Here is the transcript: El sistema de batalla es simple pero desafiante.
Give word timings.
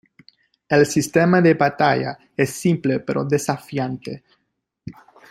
El 0.67 0.87
sistema 0.87 1.41
de 1.41 1.53
batalla 1.53 2.17
es 2.35 2.49
simple 2.49 3.01
pero 3.01 3.23
desafiante. 3.23 4.23